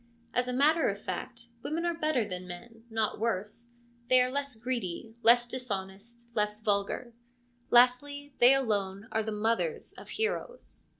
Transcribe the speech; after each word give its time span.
As 0.33 0.47
a 0.47 0.51
matter 0.51 0.89
of 0.89 0.99
fact, 0.99 1.49
women 1.61 1.85
are 1.85 1.93
better 1.93 2.27
than 2.27 2.47
men, 2.47 2.85
not 2.89 3.19
worse; 3.19 3.69
they 4.09 4.19
are 4.19 4.31
less 4.31 4.55
greedy, 4.55 5.13
less 5.21 5.47
dishonest, 5.47 6.25
less 6.33 6.59
vulgar; 6.59 7.13
lastly, 7.69 8.33
they 8.39 8.55
alone 8.55 9.07
are 9.11 9.21
the 9.21 9.31
mothers 9.31 9.93
of 9.93 10.09
heroes. 10.09 10.87